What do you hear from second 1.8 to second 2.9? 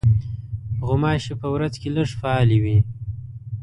کې لږ فعالې وي.